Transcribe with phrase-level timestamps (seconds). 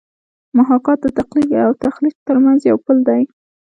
[0.57, 3.23] محاکات د تقلید او تخلیق ترمنځ یو پل دی